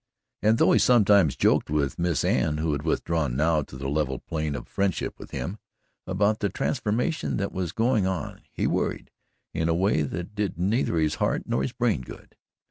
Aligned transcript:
And 0.41 0.57
though 0.57 0.71
he 0.71 0.79
sometimes 0.79 1.35
joked 1.35 1.69
with 1.69 1.99
Miss 1.99 2.25
Anne, 2.25 2.57
who 2.57 2.71
had 2.71 2.81
withdrawn 2.81 3.35
now 3.35 3.61
to 3.61 3.77
the 3.77 3.87
level 3.87 4.17
plane 4.17 4.55
of 4.55 4.67
friendship 4.67 5.19
with 5.19 5.29
him, 5.29 5.59
about 6.07 6.39
the 6.39 6.49
transformation 6.49 7.37
that 7.37 7.51
was 7.51 7.71
going 7.71 8.07
on, 8.07 8.41
he 8.51 8.65
worried 8.65 9.11
in 9.53 9.69
a 9.69 9.75
way 9.75 10.01
that 10.01 10.33
did 10.33 10.57
neither 10.57 10.97
his 10.97 11.13
heart 11.21 11.43
nor 11.45 11.61
his 11.61 11.71
brain 11.73 12.01
good. 12.01 12.35